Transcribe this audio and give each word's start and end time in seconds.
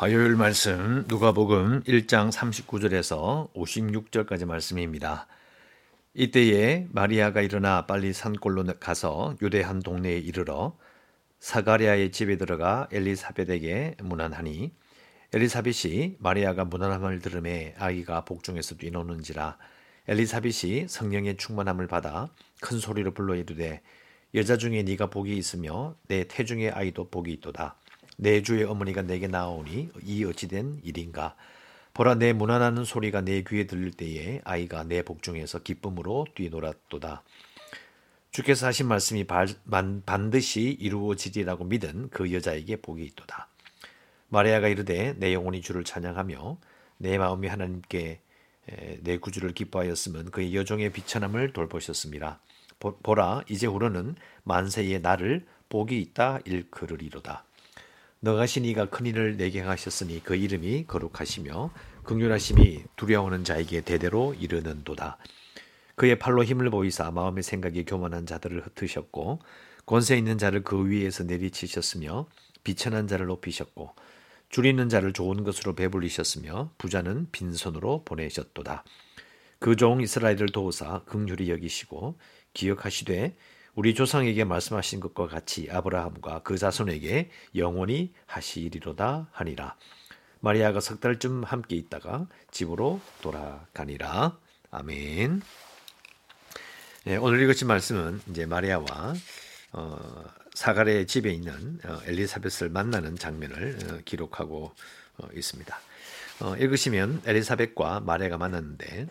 화요일 0.00 0.34
말씀 0.34 1.04
누가복음 1.08 1.82
1장 1.82 2.32
39절에서 2.32 3.52
56절까지 3.52 4.46
말씀입니다. 4.46 5.26
이때에 6.14 6.86
마리아가 6.90 7.42
일어나 7.42 7.84
빨리 7.84 8.14
산골로 8.14 8.64
가서 8.80 9.36
유대 9.42 9.60
한 9.60 9.80
동네에 9.80 10.16
이르러 10.16 10.74
사가랴의 11.40 12.12
집에 12.12 12.38
들어가 12.38 12.88
엘리사벳에게 12.90 13.96
문안하니 14.02 14.72
엘리사벳이 15.34 16.16
마리아가 16.18 16.64
문안함을 16.64 17.18
들음에 17.18 17.74
아기가 17.76 18.24
복중에서 18.24 18.76
뛰노는지라 18.76 19.58
엘리사벳이 20.08 20.88
성령의 20.88 21.36
충만함을 21.36 21.88
받아 21.88 22.30
큰 22.62 22.78
소리로 22.78 23.12
불러 23.12 23.34
이르되 23.34 23.82
여자 24.34 24.56
중에 24.56 24.82
네가 24.82 25.10
복이 25.10 25.36
있으며 25.36 25.94
내 26.08 26.24
태중의 26.26 26.70
아이도 26.70 27.10
복이 27.10 27.30
있도다 27.34 27.76
내 28.20 28.42
주의 28.42 28.64
어머니가 28.64 29.00
내게 29.02 29.28
나오니 29.28 29.88
이 30.04 30.24
어찌된 30.24 30.80
일인가 30.84 31.36
보라 31.94 32.16
내 32.16 32.34
무난하는 32.34 32.84
소리가 32.84 33.22
내 33.22 33.42
귀에 33.42 33.66
들릴 33.66 33.92
때에 33.92 34.42
아이가 34.44 34.84
내 34.84 35.02
복중에서 35.02 35.60
기쁨으로 35.60 36.26
뛰놀았도다 36.34 37.22
주께서 38.30 38.66
하신 38.66 38.88
말씀이 38.88 39.26
반드시 40.04 40.76
이루어지리라고 40.78 41.64
믿은 41.64 42.10
그 42.10 42.30
여자에게 42.30 42.76
복이 42.76 43.02
있도다 43.04 43.48
마리아가 44.28 44.68
이르되 44.68 45.14
내 45.16 45.32
영혼이 45.32 45.62
주를 45.62 45.82
찬양하며 45.82 46.58
내 46.98 47.16
마음이 47.16 47.48
하나님께 47.48 48.20
내 49.00 49.16
구주를 49.16 49.54
기뻐하였으면 49.54 50.30
그의 50.30 50.54
여종의 50.54 50.92
비천함을 50.92 51.54
돌보셨습니다. 51.54 52.38
보라 53.02 53.44
이제 53.48 53.66
후로는 53.66 54.14
만세의 54.44 55.00
나를 55.00 55.46
복이 55.70 55.98
있다 56.00 56.40
일컬으리로다. 56.44 57.44
너가신 58.22 58.66
이가 58.66 58.90
큰 58.90 59.06
일을 59.06 59.36
내게 59.38 59.60
하셨으니 59.60 60.22
그 60.22 60.36
이름이 60.36 60.86
거룩하시며 60.86 61.72
극률하심이 62.04 62.84
두려워하는 62.96 63.44
자에게 63.44 63.80
대대로 63.80 64.34
이르는도다. 64.34 65.16
그의 65.94 66.18
팔로 66.18 66.44
힘을 66.44 66.68
보이사 66.70 67.10
마음의 67.10 67.42
생각이 67.42 67.84
교만한 67.86 68.26
자들을 68.26 68.62
흩으셨고 68.66 69.40
권세 69.86 70.18
있는 70.18 70.36
자를 70.36 70.62
그 70.62 70.88
위에서 70.88 71.24
내리치셨으며 71.24 72.26
비천한 72.62 73.08
자를 73.08 73.26
높이셨고 73.26 73.94
줄이는 74.50 74.88
자를 74.90 75.12
좋은 75.12 75.42
것으로 75.44 75.74
배불리셨으며 75.74 76.72
부자는 76.78 77.28
빈손으로 77.32 78.04
보내셨도다. 78.04 78.84
그 79.58 79.76
종 79.76 80.00
이스라엘을 80.02 80.48
도우사 80.52 81.04
극률이 81.04 81.50
여기시고 81.50 82.18
기억하시되 82.54 83.36
우리 83.74 83.94
조상에게 83.94 84.44
말씀하신 84.44 85.00
것과 85.00 85.28
같이 85.28 85.68
아브라함과 85.70 86.40
그 86.42 86.58
자손에게 86.58 87.30
영원히 87.56 88.12
하시리로다 88.26 89.28
하니라. 89.32 89.76
마리아가 90.40 90.80
석 90.80 91.00
달쯤 91.00 91.44
함께 91.44 91.76
있다가 91.76 92.26
집으로 92.50 93.00
돌아가니라. 93.22 94.38
아멘. 94.70 95.42
네, 97.04 97.16
오늘 97.16 97.40
읽으신 97.40 97.66
말씀은 97.68 98.20
이제 98.30 98.46
마리아와 98.46 99.14
어, 99.72 100.24
사가랴의 100.54 101.06
집에 101.06 101.30
있는 101.30 101.78
어, 101.84 102.00
엘리사벳을 102.06 102.70
만나는 102.70 103.16
장면을 103.16 103.78
어, 103.90 103.98
기록하고 104.04 104.74
어, 105.18 105.28
있습니다. 105.34 105.78
읽으시면 106.58 107.22
엘리사벳과 107.26 108.00
마리아가 108.00 108.38
만났는데 108.38 109.06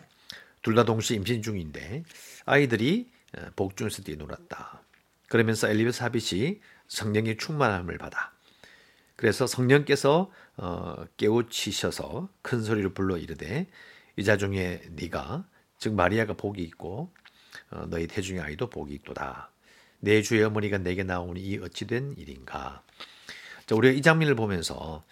둘 0.62 0.74
다 0.74 0.84
동시에 0.84 1.16
임신 1.16 1.42
중인데 1.42 2.02
아이들이 2.44 3.08
복중에서 3.56 4.02
뛰놀았다. 4.02 4.82
그러면서 5.28 5.68
엘리사벳이 5.68 6.60
성령의 6.88 7.36
충만함을 7.36 7.98
받아. 7.98 8.32
그래서 9.16 9.46
성령께서 9.46 10.30
깨우치셔서 11.16 12.28
큰 12.42 12.62
소리로 12.62 12.94
불러 12.94 13.16
이르되 13.16 13.68
이자 14.16 14.36
중에 14.36 14.82
네가 14.90 15.46
즉 15.78 15.94
마리아가 15.94 16.32
복이 16.32 16.62
있고 16.62 17.12
너희 17.88 18.06
태중의 18.06 18.42
아이도 18.42 18.70
복이 18.70 18.94
있도다. 18.94 19.50
내 20.00 20.22
주의 20.22 20.42
어머니가 20.42 20.78
내게 20.78 21.02
나오니 21.02 21.40
이 21.40 21.58
어찌 21.58 21.86
된 21.86 22.14
일인가. 22.16 22.82
자, 23.66 23.74
우리가 23.74 23.94
이 23.94 24.02
장면을 24.02 24.34
보면서 24.34 25.04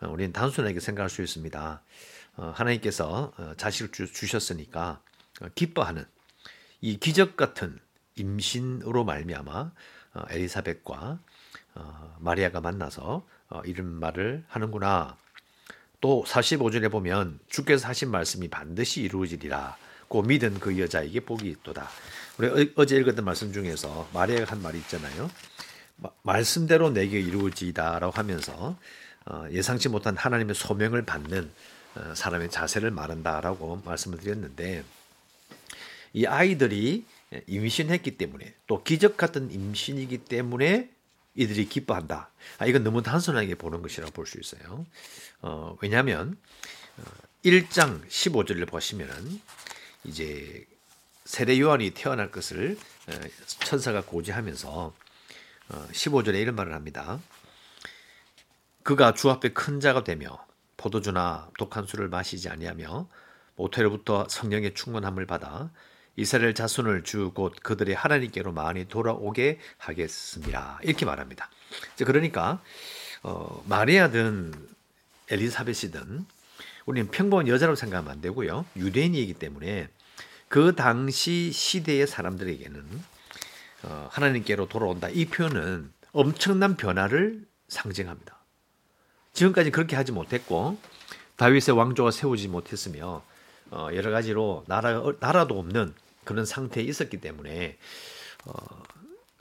어, 0.00 0.08
우리는 0.08 0.32
단순하게 0.32 0.80
생각할 0.80 1.08
수 1.08 1.22
있습니다. 1.22 1.82
어, 2.36 2.52
하나님께서 2.54 3.32
어, 3.36 3.54
자식을 3.56 3.92
주 3.92 4.26
셨으니까 4.26 5.00
기뻐하는 5.54 6.04
이 6.82 6.98
기적 6.98 7.36
같은 7.36 7.78
임신으로 8.16 9.04
말미암아 9.04 9.70
엘리사벳과 10.28 11.18
마리아가 12.18 12.60
만나서 12.60 13.24
이런 13.64 13.86
말을 13.86 14.44
하는구나. 14.48 15.16
또 16.00 16.24
45절에 16.26 16.90
보면 16.90 17.38
주께서 17.48 17.86
하신 17.88 18.10
말씀이 18.10 18.48
반드시 18.48 19.02
이루어지리라. 19.02 19.76
고 20.08 20.20
믿은 20.20 20.58
그 20.58 20.78
여자에게 20.78 21.20
복이 21.20 21.48
있도다. 21.48 21.88
우리 22.36 22.72
어제 22.76 22.96
읽었던 22.96 23.24
말씀 23.24 23.52
중에서 23.52 24.10
마리아가 24.12 24.52
한 24.52 24.60
말이 24.60 24.76
있잖아요. 24.78 25.30
말씀대로 26.22 26.90
내게 26.90 27.20
이루어지다라고 27.20 28.12
하면서 28.12 28.76
어, 29.24 29.46
예상치 29.52 29.88
못한 29.88 30.16
하나님의 30.16 30.56
소명을 30.56 31.06
받는 31.06 31.50
어, 31.94 32.14
사람의 32.14 32.50
자세를 32.50 32.90
말한다라고 32.90 33.82
말씀을 33.84 34.18
드렸는데 34.18 34.84
이 36.12 36.26
아이들이 36.26 37.04
임신했기 37.46 38.18
때문에 38.18 38.54
또 38.66 38.82
기적 38.82 39.16
같은 39.16 39.50
임신이기 39.50 40.18
때문에 40.24 40.90
이들이 41.34 41.68
기뻐한다. 41.68 42.30
아, 42.58 42.66
이건 42.66 42.84
너무 42.84 43.02
단순하게 43.02 43.54
보는 43.54 43.80
것이라고 43.82 44.12
볼 44.12 44.26
수 44.26 44.38
있어요. 44.38 44.84
어, 45.40 45.76
왜냐하면 45.80 46.36
1장 47.44 48.06
15절을 48.06 48.68
보시면은 48.68 49.40
이제 50.04 50.66
세례 51.24 51.58
요한이 51.58 51.92
태어날 51.92 52.30
것을 52.30 52.76
어, 53.08 53.12
천사가 53.46 54.02
고지하면서 54.02 54.94
15절에 55.92 56.34
어, 56.34 56.38
이런 56.38 56.54
말을 56.54 56.74
합니다. 56.74 57.18
그가 58.82 59.14
주 59.14 59.30
앞에 59.30 59.50
큰 59.52 59.80
자가 59.80 60.04
되며 60.04 60.44
포도주나 60.76 61.48
독한 61.58 61.86
술을 61.86 62.08
마시지 62.08 62.48
아니하며 62.48 63.08
모태로부터 63.56 64.26
성령의 64.28 64.74
충만함을 64.74 65.26
받아 65.26 65.70
이스라엘 66.16 66.54
자손을 66.54 67.04
주 67.04 67.32
곧 67.34 67.54
그들의 67.62 67.94
하나님께로 67.94 68.52
많이 68.52 68.86
돌아오게 68.86 69.58
하겠습니다. 69.78 70.78
이렇게 70.82 71.06
말합니다. 71.06 71.48
그러니까 72.04 72.60
어, 73.22 73.62
마리아든 73.66 74.52
엘리사벳이든 75.30 76.26
우리는 76.84 77.10
평범한 77.10 77.48
여자로 77.48 77.74
생각하면 77.76 78.12
안 78.12 78.20
되고요. 78.20 78.66
유대인이기 78.76 79.34
때문에 79.34 79.88
그 80.48 80.74
당시 80.74 81.50
시대의 81.52 82.06
사람들에게는 82.06 82.84
어, 83.84 84.08
하나님께로 84.10 84.68
돌아온다. 84.68 85.08
이 85.08 85.24
표현은 85.26 85.90
엄청난 86.12 86.76
변화를 86.76 87.46
상징합니다. 87.68 88.36
지금까지 89.32 89.70
그렇게 89.70 89.96
하지 89.96 90.12
못했고 90.12 90.76
다윗의 91.36 91.74
왕조가 91.74 92.10
세우지 92.10 92.48
못했으며 92.48 93.22
어, 93.70 93.88
여러 93.94 94.10
가지로 94.10 94.64
나라 94.66 95.02
나라도 95.20 95.58
없는 95.58 95.94
그런 96.24 96.44
상태에 96.44 96.82
있었기 96.84 97.20
때문에 97.20 97.78
어, 98.44 98.82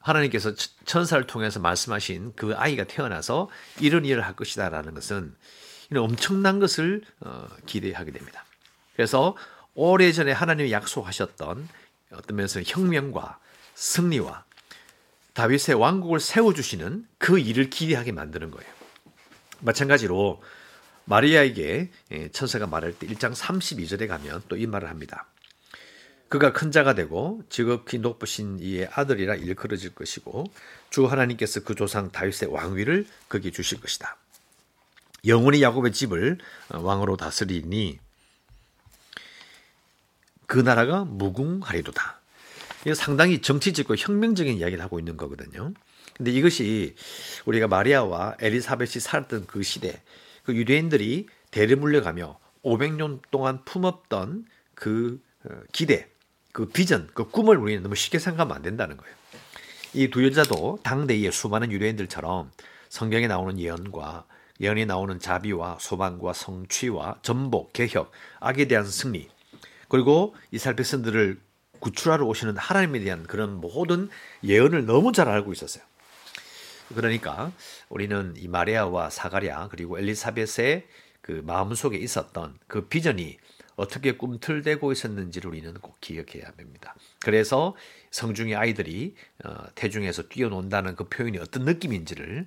하나님께서 0.02 0.54
천사를 0.86 1.26
통해서 1.28 1.60
말씀하신 1.60 2.34
그 2.36 2.56
아이가 2.56 2.86
태어나서 2.86 3.50
이런 3.80 4.06
일을 4.06 4.26
할 4.26 4.36
것이다라는 4.36 4.94
것은 4.94 5.36
엄청난 5.96 6.60
것을 6.60 7.04
어, 7.20 7.48
기대하게 7.66 8.12
됩니다. 8.12 8.46
그래서 8.96 9.36
오래전에 9.76 10.32
하나님이 10.32 10.72
약속하셨던 10.72 11.70
어떤 12.14 12.36
면에서 12.36 12.62
혁명과 12.66 13.40
승리와 13.76 14.44
다윗의 15.34 15.76
왕국을 15.76 16.20
세워주시는 16.20 17.08
그 17.18 17.40
일을 17.40 17.70
기대하게 17.70 18.12
만드는 18.12 18.52
거예요. 18.52 18.70
마찬가지로 19.60 20.42
마리아에게 21.06 21.90
예, 22.12 22.30
천사가 22.30 22.68
말할 22.68 22.94
때 22.94 23.08
1장 23.08 23.34
32절에 23.34 24.08
가면 24.08 24.44
또 24.50 24.56
이 24.58 24.68
말을 24.68 24.90
합니다. 24.90 25.26
그가 26.32 26.54
큰 26.54 26.72
자가 26.72 26.96
되고 26.96 27.44
지극히 27.50 28.00
높으신 28.00 28.58
이의 28.62 28.88
아들이라 28.94 29.36
일컬어질 29.36 29.94
것이고 29.94 30.46
주 30.90 31.06
하나님께서 31.06 31.60
그 31.66 31.76
조상 31.76 32.10
다윗의 32.10 32.54
왕위를 32.54 33.06
그에게 33.28 33.52
주실 33.52 33.82
것이다. 33.82 34.16
영원히 35.28 35.62
야곱의 35.62 35.92
집을 35.92 36.38
어, 36.70 36.80
왕으로 36.80 37.18
다스리니 37.18 38.00
그 40.46 40.58
나라가 40.58 41.04
무궁하리도다. 41.04 42.22
이거 42.86 42.96
상당히 42.96 43.42
정치적이고 43.42 43.98
혁명적인 43.98 44.56
이야기를 44.56 44.82
하고 44.82 45.00
있는 45.00 45.18
거거든요. 45.18 45.74
근데 46.16 46.32
이것이 46.32 46.96
우리가 47.44 47.68
마리아와 47.68 48.38
엘리사벳이 48.40 49.02
살았던 49.02 49.48
그 49.48 49.64
시대, 49.64 50.02
그 50.44 50.56
유대인들이 50.56 51.28
대를 51.52 51.76
물려가며 51.76 52.40
500년 52.64 53.20
동안 53.32 53.66
품었던 53.66 54.46
그 54.76 55.22
어, 55.44 55.60
기대, 55.74 56.10
그 56.52 56.68
비전, 56.68 57.10
그 57.14 57.30
꿈을 57.30 57.58
우리는 57.58 57.82
너무 57.84 57.96
쉽게 57.96 58.20
생각하면 58.20 58.56
안 58.56 58.62
된다는 58.62 58.98
거예요. 58.98 59.16
이 59.94 60.10
두 60.10 60.26
여자도 60.26 60.80
당대의 60.84 61.32
수많은 61.32 61.72
유대인들처럼 61.72 62.52
성경에 62.90 63.28
나오는 63.28 63.60
예언과 63.60 64.26
예언이 64.62 64.86
나오는 64.86 65.20
자비와 65.20 65.78
소망과 65.80 66.34
성취와 66.34 67.18
전복, 67.24 67.74
개혁, 67.74 68.12
악에 68.40 68.68
대한 68.68 68.86
승리, 68.86 69.30
그리고 69.90 70.36
이스라엘 70.52 70.76
백성들을 70.76 71.40
구출하러 71.80 72.26
오시는 72.26 72.58
하나님에 72.58 73.00
대한 73.00 73.24
그런 73.24 73.56
모든 73.60 74.10
예언을 74.44 74.86
너무 74.86 75.12
잘 75.12 75.28
알고 75.28 75.52
있었어요. 75.52 75.84
그러니까 76.96 77.52
우리는 77.90 78.34
이 78.38 78.48
마리아와 78.48 79.10
사가랴 79.10 79.70
그리고 79.72 79.98
엘리사벳의 79.98 80.88
그 81.22 81.42
마음속에 81.46 81.98
있었던 81.98 82.58
그 82.68 82.88
비전이 82.88 83.38
어떻게 83.82 84.14
꿈틀대고 84.14 84.92
있었는지를 84.92 85.50
우리는 85.50 85.74
꼭 85.76 86.00
기억해야 86.00 86.52
됩니다. 86.52 86.96
그래서 87.20 87.76
성중의 88.12 88.56
아이들이 88.56 89.16
어, 89.44 89.66
태중에서 89.76 90.30
뛰어논다는 90.30 90.96
그 90.96 91.06
표현이 91.10 91.38
어떤 91.40 91.66
느낌인지를 91.66 92.46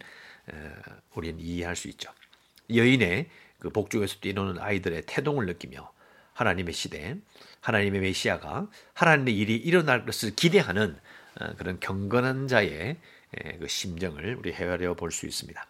우리는 1.14 1.40
이해할 1.40 1.74
수 1.74 1.88
있죠. 1.88 2.10
여인의 2.72 3.30
그 3.58 3.70
복중에서 3.70 4.20
뛰노는 4.20 4.60
아이들의 4.60 5.04
태동을 5.06 5.46
느끼며 5.46 5.90
하나님의 6.34 6.74
시대, 6.74 7.16
하나님의 7.60 8.00
메시아가 8.00 8.68
하나님의 8.92 9.36
일이 9.36 9.56
일어날 9.56 10.04
것을 10.04 10.34
기대하는 10.34 10.96
어, 11.40 11.54
그런 11.56 11.80
경건한 11.80 12.46
자의 12.48 12.98
그 13.58 13.66
심정을 13.66 14.36
우리 14.36 14.52
헤아려 14.52 14.94
볼 14.94 15.10
수 15.10 15.26
있습니다. 15.26 15.66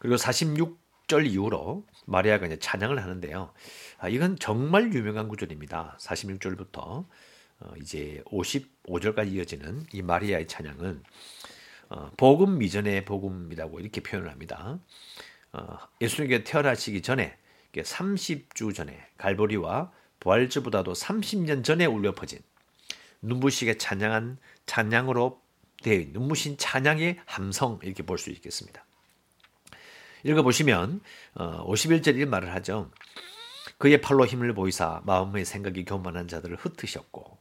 그리고 0.00 0.16
46 0.16 0.87
절 1.08 1.26
이후로 1.26 1.86
마리아가 2.04 2.46
이제 2.46 2.58
찬양을 2.58 3.02
하는데요. 3.02 3.52
아, 3.98 4.08
이건 4.08 4.38
정말 4.38 4.92
유명한 4.92 5.26
구절입니다. 5.28 5.96
46절부터 5.98 7.06
어, 7.60 7.72
이제 7.80 8.22
55절까지 8.26 9.32
이어지는 9.32 9.86
이 9.92 10.02
마리아의 10.02 10.46
찬양은 10.46 11.02
어, 11.88 12.10
복음 12.18 12.58
미전의 12.58 13.06
복음이라고 13.06 13.80
이렇게 13.80 14.02
표현을 14.02 14.30
합니다. 14.30 14.78
어, 15.52 15.78
예수님께 16.02 16.44
태어나시기 16.44 17.00
전에 17.00 17.36
30주 17.74 18.74
전에 18.74 18.98
갈보리와 19.16 19.90
부활주보다도 20.20 20.92
30년 20.92 21.64
전에 21.64 21.86
울려 21.86 22.14
퍼진 22.14 22.40
눈부시게 23.22 23.78
찬양한 23.78 24.38
찬양으로 24.66 25.40
되어 25.82 26.04
눈부신 26.10 26.58
찬양의 26.58 27.20
함성 27.24 27.78
이렇게 27.82 28.02
볼 28.02 28.18
수 28.18 28.30
있겠습니다. 28.30 28.84
읽어보시면 30.28 31.00
51절 31.34 32.18
이 32.18 32.24
말을 32.24 32.54
하죠. 32.56 32.90
그의 33.78 34.00
팔로 34.00 34.26
힘을 34.26 34.54
보이사 34.54 35.02
마음의 35.04 35.44
생각이 35.44 35.84
교만한 35.84 36.28
자들을 36.28 36.56
흩으셨고 36.56 37.38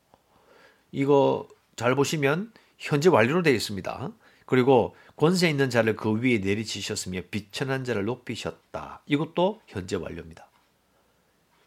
이거 0.92 1.48
잘 1.76 1.96
보시면 1.96 2.52
현재 2.78 3.10
완료로 3.10 3.44
되어 3.44 3.54
있습니다. 3.54 4.12
그리고 4.46 4.96
권세 5.16 5.50
있는 5.50 5.70
자를 5.70 5.96
그 5.96 6.14
위에 6.22 6.38
내리치셨으며 6.38 7.22
비천한 7.32 7.84
자를 7.84 8.06
높이셨다. 8.06 9.02
이것도 9.06 9.62
현재 9.68 9.96
완료입니다. 9.96 10.48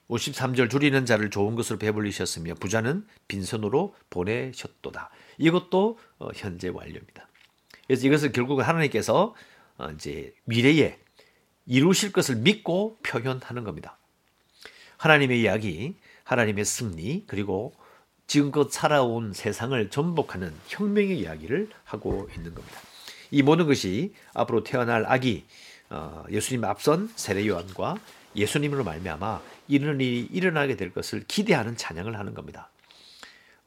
53절 0.09 0.71
줄이는 0.71 1.07
자를 1.07 1.31
좋은 1.31 1.55
것으로 1.55 1.79
배불리셨으며 1.79 2.55
부자는 2.55 3.07
빈손으로 3.29 3.95
보내셨도다. 4.11 5.11
이것도 5.39 5.99
어, 6.19 6.29
현재 6.35 6.69
완료입니다. 6.69 7.29
그래서 7.87 8.07
이것을 8.07 8.33
결국 8.33 8.61
하나님께서 8.61 9.35
어, 9.79 9.91
이제 9.93 10.35
미래에 10.45 10.99
이루실 11.67 12.13
것을 12.13 12.37
믿고 12.37 12.99
표현하는 13.03 13.65
겁니다. 13.65 13.97
하나님의 14.97 15.41
이야기, 15.41 15.95
하나님의 16.25 16.65
승리, 16.65 17.25
그리고 17.27 17.75
지금껏 18.27 18.71
살아온 18.71 19.33
세상을 19.33 19.91
전복하는 19.91 20.55
혁명의 20.69 21.19
이야기를 21.19 21.71
하고 21.85 22.29
있는 22.37 22.55
겁니다. 22.55 22.79
이 23.31 23.43
모든 23.43 23.67
것이 23.67 24.15
앞으로 24.35 24.63
태어날 24.63 25.05
아기 25.07 25.45
어, 25.89 26.25
예수님 26.31 26.65
앞선 26.65 27.11
세례 27.17 27.47
요한과 27.49 27.99
예수님으로 28.37 28.85
말미암아 28.85 29.43
이런 29.69 30.01
일이 30.01 30.29
일어나게 30.31 30.77
될 30.77 30.93
것을 30.93 31.25
기대하는 31.27 31.77
찬양을 31.77 32.17
하는 32.17 32.35
겁니다. 32.35 32.71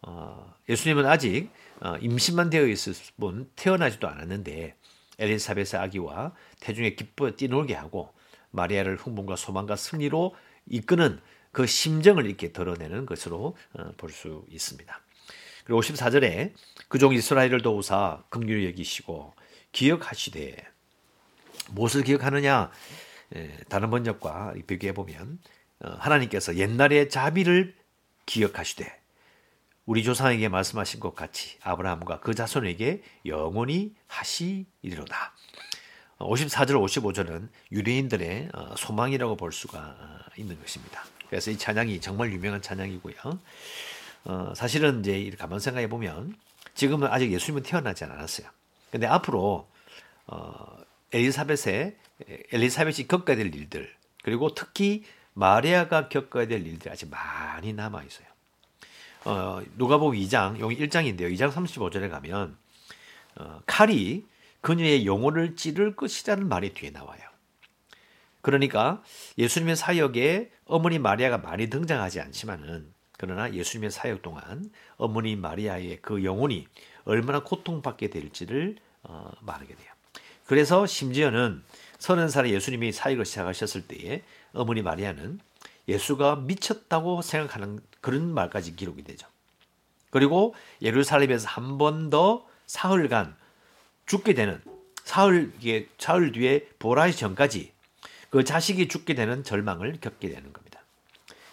어, 0.02 0.54
예수님은 0.70 1.06
아직 1.06 1.50
어, 1.82 1.98
임신만 2.00 2.50
되어 2.50 2.68
있을 2.68 2.94
뿐 3.20 3.50
태어나지도 3.56 4.08
않았는데 4.08 4.76
엘리사벳의 5.20 5.82
아기와 5.82 6.34
태중에 6.60 6.96
기뻐 6.96 7.32
뛰놀게 7.32 7.74
하고 7.74 8.14
마리아를 8.52 8.98
흥분과 8.98 9.36
소망과 9.36 9.76
승리로 9.76 10.36
이끄는 10.68 11.20
그 11.52 11.66
심정을 11.68 12.26
이렇게 12.26 12.52
드러내는 12.52 13.06
것으로 13.06 13.56
어, 13.74 13.92
볼수 13.98 14.46
있습니다. 14.50 15.02
그리고 15.66 15.82
54절에 15.82 16.54
그 16.90 16.98
종 17.00 17.14
이스라엘을 17.14 17.62
도우사 17.62 18.24
긍휼히 18.30 18.66
여기시고 18.68 19.34
기억하시되 19.72 20.58
무엇을 21.72 22.04
기억하느냐? 22.04 22.72
다른 23.70 23.90
번역과 23.90 24.54
비교해 24.68 24.94
보면 24.94 25.40
어, 25.80 25.90
하나님께서 26.00 26.56
옛날의 26.56 27.10
자비를 27.10 27.76
기억하시되 28.26 29.03
우리 29.86 30.04
조상에게 30.04 30.48
말씀하신 30.48 31.00
것 31.00 31.14
같이 31.14 31.58
아브라함과 31.62 32.22
그 32.22 32.34
자손에게 32.34 33.04
영원히 33.26 33.94
하시리로다. 34.08 35.34
54절, 36.20 36.70
55절은 36.70 37.50
유대인들의 37.72 38.50
어, 38.54 38.76
소망이라고 38.78 39.36
볼 39.36 39.52
수가 39.52 39.96
있는 40.38 40.60
것입니다. 40.60 41.04
그래서 41.28 41.52
이 41.52 41.58
찬양이 41.58 42.00
정말 42.00 42.32
유명한 42.32 42.62
찬양이고요. 42.62 43.16
어, 44.26 44.54
사실은 44.56 45.02
이제 45.02 45.20
이렇게 45.20 45.36
가만 45.36 45.60
생각해 45.60 45.90
보면 45.90 46.36
지금은 46.76 47.10
아직 47.10 47.32
예수님은 47.32 47.64
태어나지 47.64 48.06
않았어요. 48.06 48.48
근데 48.90 49.06
앞으로 49.08 49.68
어, 50.28 50.78
엘리사벳의 51.12 51.98
엘리사벳이 52.54 53.08
겪어야 53.10 53.36
될 53.36 53.54
일들 53.54 53.94
그리고 54.24 54.54
특히 54.54 55.04
마리아가 55.34 56.08
겪어야 56.08 56.48
될 56.48 56.66
일들이 56.66 56.90
아직 56.90 57.10
많이 57.10 57.74
남아 57.74 58.04
있어요. 58.04 58.33
어, 59.26 59.62
누가복음 59.78 60.18
2장, 60.18 60.60
여기 60.60 60.78
1장인데요. 60.78 61.34
2장 61.34 61.52
35절에 61.52 62.10
가면 62.10 62.58
어, 63.36 63.62
칼이 63.66 64.26
그녀의 64.62 65.06
영혼을 65.06 65.56
찌를 65.56 65.96
것이라는 65.96 66.48
말이 66.48 66.74
뒤에 66.74 66.90
나와요. 66.90 67.22
그러니까 68.42 69.02
예수님의 69.38 69.76
사역에 69.76 70.52
어머니 70.66 71.00
마리아가 71.00 71.38
많이 71.38 71.70
등장하지 71.70 72.20
않지만은 72.20 72.94
그러나 73.18 73.54
예수님의 73.54 73.92
사역 73.92 74.22
동안 74.22 74.70
어머니 74.98 75.36
마리아의 75.38 76.00
그 76.02 76.26
영혼이 76.26 76.68
얼마나 77.06 77.42
고통받게 77.42 78.10
될지를 78.10 78.78
어, 79.04 79.32
말하게 79.42 79.76
돼요. 79.76 79.92
그래서 80.46 80.86
심지어는 80.86 81.64
서른 82.00 82.28
살에 82.28 82.50
예수님이 82.50 82.92
사역을 82.92 83.24
시작하셨을 83.24 83.88
때에 83.88 84.24
어머니 84.52 84.82
마리아는 84.82 85.40
예수가 85.88 86.38
미쳤다고 86.38 87.22
생각하는 87.22 87.80
그런 88.04 88.34
말까지 88.34 88.76
기록이 88.76 89.04
되죠. 89.04 89.28
그리고 90.12 90.54
예루살렘에서 90.82 91.48
한 91.48 91.78
번 91.80 92.10
더 92.12 92.46
사흘간 92.68 93.36
죽게 94.06 94.34
되는 94.36 94.62
사흘 95.06 95.52
사흘 95.98 96.32
뒤에 96.34 96.68
보라의 96.80 97.16
전까지 97.16 97.72
그 98.30 98.44
자식이 98.44 98.88
죽게 98.90 99.16
되는 99.16 99.44
절망을 99.44 100.00
겪게 100.02 100.30
되는 100.30 100.52
겁니다. 100.54 100.82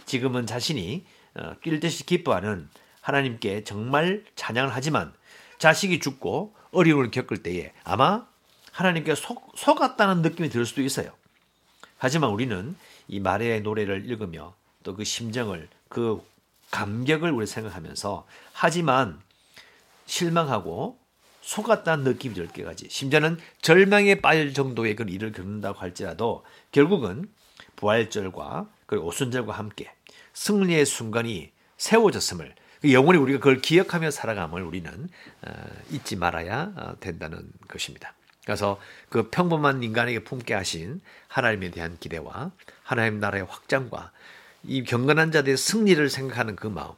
지금은 0.07 0.47
자신이 0.47 1.05
어, 1.35 1.55
뛸 1.63 1.79
듯이 1.79 2.05
기뻐하는 2.05 2.69
하나님께 3.01 3.65
정말 3.65 4.25
찬양을 4.35 4.71
하지만 4.75 5.13
자식이 5.59 6.01
죽고 6.01 6.55
어려움을 6.73 7.11
겪을 7.13 7.43
때에 7.43 7.73
아마 7.85 8.27
하나님께 8.73 9.15
속, 9.15 9.53
속았다는 9.57 10.23
느낌이 10.23 10.49
들 10.49 10.67
수도 10.67 10.83
있어요. 10.83 11.13
하지만 11.99 12.31
우리는 12.31 12.77
이 13.09 13.21
마리아의 13.21 13.63
노래를 13.63 14.09
읽으며 14.11 14.55
또 14.83 14.95
그 14.95 15.05
심정을 15.05 15.69
그 15.89 16.25
감격을 16.71 17.31
우리 17.31 17.47
생각하면서 17.47 18.27
하지만 18.53 19.21
실망하고 20.07 20.99
속았다는 21.41 22.05
느낌이 22.05 22.35
들 22.35 22.49
때까지 22.49 22.89
심지어는 22.91 23.39
절망에 23.61 24.21
빠질 24.21 24.55
정도의 24.55 24.95
그 24.95 25.05
일을 25.09 25.33
겪는다고 25.33 25.79
할지라도 25.79 26.45
결국은 26.71 27.29
부활절과 27.77 28.69
그리고 28.87 29.07
오순절과 29.07 29.53
함께 29.53 29.93
승리의 30.35 30.85
순간이 30.87 31.53
세워졌음을 31.79 32.55
그 32.83 32.93
영원히 32.93 33.19
우리가 33.19 33.39
그걸 33.39 33.61
기억하며 33.61 34.11
살아감을 34.11 34.63
우리는 34.63 35.09
어, 35.43 35.53
잊지 35.91 36.17
말아야 36.17 36.73
어, 36.77 36.95
된다는 37.01 37.51
것입니다. 37.69 38.15
그래서 38.45 38.81
그 39.09 39.29
평범한 39.29 39.83
인간에게 39.83 40.25
품게 40.25 40.55
하신 40.55 41.01
하나님에 41.29 41.71
대한 41.71 41.99
기대와 41.99 42.53
하나님 42.83 43.21
나라의 43.21 43.45
확장과 43.45 44.13
이 44.65 44.85
경건한 44.85 45.33
자들의 45.33 45.57
승리를 45.57 46.09
생각하는 46.09 46.57
그 46.57 46.67
마음, 46.67 46.93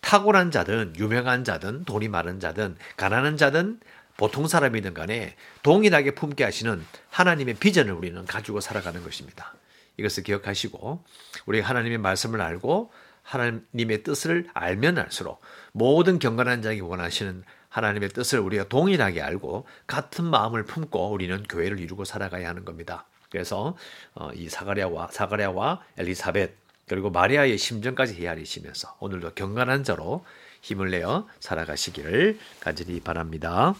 탁월한 0.00 0.50
자든 0.50 0.94
유명한 0.96 1.44
자든 1.44 1.84
돈이 1.84 2.08
많은 2.08 2.40
자든 2.40 2.76
가난한 2.96 3.36
자든 3.36 3.80
보통 4.16 4.48
사람이든 4.48 4.94
간에 4.94 5.36
동일하게 5.62 6.12
품게 6.12 6.44
하시는 6.44 6.84
하나님의 7.10 7.54
비전을 7.54 7.92
우리는 7.92 8.24
가지고 8.26 8.60
살아가는 8.60 9.02
것입니다. 9.02 9.54
이것을 9.96 10.22
기억하시고 10.24 11.04
우리 11.46 11.60
하나님의 11.60 11.98
말씀을 11.98 12.40
알고 12.40 12.92
하나님의 13.22 14.02
뜻을 14.02 14.48
알면 14.54 14.98
알수록 14.98 15.40
모든 15.72 16.18
경건한 16.18 16.62
자에게 16.62 16.80
원하시는 16.80 17.44
하나님의 17.68 18.08
뜻을 18.10 18.38
우리가 18.40 18.68
동일하게 18.68 19.20
알고 19.20 19.66
같은 19.86 20.24
마음을 20.24 20.64
품고 20.64 21.10
우리는 21.10 21.42
교회를 21.44 21.78
이루고 21.78 22.04
살아가야 22.04 22.48
하는 22.48 22.64
겁니다. 22.64 23.06
그래서 23.30 23.76
어, 24.14 24.30
이 24.34 24.48
사가랴와 24.48 25.08
사가랴와 25.12 25.82
엘리사벳 25.98 26.67
그리고 26.88 27.10
마리아의 27.10 27.58
심정까지 27.58 28.14
헤아리시면서 28.14 28.96
오늘도 29.00 29.34
경건한 29.34 29.84
자로 29.84 30.24
힘을 30.62 30.90
내어 30.90 31.26
살아가시기를 31.40 32.38
간절히 32.60 33.00
바랍니다. 33.00 33.74